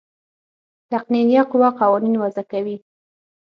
[0.91, 2.77] تقنینیه قوه قوانین وضع کوي.